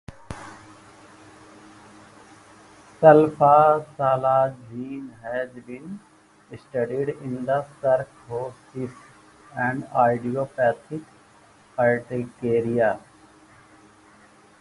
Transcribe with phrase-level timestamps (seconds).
[2.99, 5.99] Sulfasalazine has been
[6.57, 8.95] studied in cirrhosis
[9.55, 11.03] and idiopathic
[11.77, 12.99] urticaria.